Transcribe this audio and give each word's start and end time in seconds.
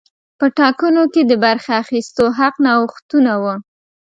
په 0.39 0.45
ټاکنو 0.57 1.03
کې 1.13 1.21
د 1.25 1.31
برخې 1.43 1.71
اخیستو 1.83 2.25
حق 2.37 2.55
نوښتونه 2.65 3.33
وو. 3.41 3.55